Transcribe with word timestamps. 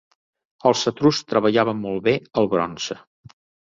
Els 0.69 0.81
etruscs 0.93 1.29
treballaven 1.35 1.79
molt 1.87 2.05
bé 2.11 2.19
el 2.43 2.53
bronze. 2.59 3.03